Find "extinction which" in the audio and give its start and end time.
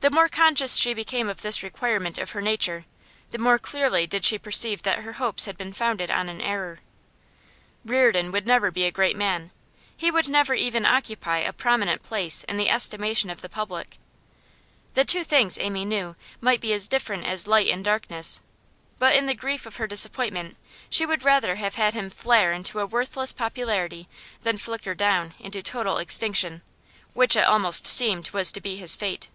25.96-27.36